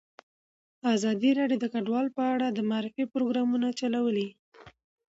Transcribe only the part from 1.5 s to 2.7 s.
د کډوال په اړه د